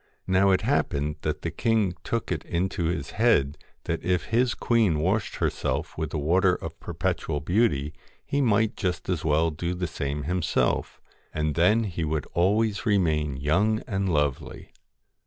[0.25, 4.97] Now it happened that the king took it into his head that if his queen
[4.97, 7.93] washed herself with the Water of Perpetual Beauty
[8.25, 10.99] he might just as well do the same himself,
[11.35, 14.71] and then he would always remain young and lovely.